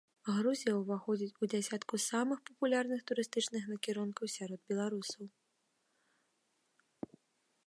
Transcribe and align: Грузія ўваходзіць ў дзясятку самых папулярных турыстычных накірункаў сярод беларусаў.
Грузія 0.35 0.71
ўваходзіць 0.77 1.29
ў 1.29 1.43
дзясятку 1.51 1.95
самых 2.09 2.39
папулярных 2.51 3.05
турыстычных 3.11 3.63
накірункаў 3.75 4.25
сярод 4.39 4.67
беларусаў. 4.75 5.33